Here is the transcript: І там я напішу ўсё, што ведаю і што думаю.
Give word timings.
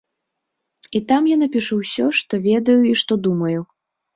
І 0.99 1.01
там 1.11 1.21
я 1.33 1.37
напішу 1.43 1.79
ўсё, 1.83 2.05
што 2.21 2.33
ведаю 2.49 2.81
і 2.93 2.99
што 3.03 3.13
думаю. 3.29 3.61